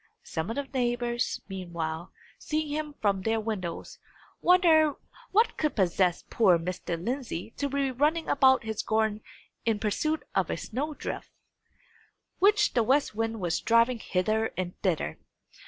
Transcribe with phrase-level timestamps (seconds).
[0.23, 3.99] Some of the neighbours, meanwhile, seeing him from their windows,
[4.41, 4.95] wondered
[5.31, 6.97] what could possess poor Mr.
[6.99, 9.21] Lindsey to be running about his garden
[9.63, 11.29] in pursuit of a snow drift,
[12.39, 15.19] which the west wind was driving hither and thither!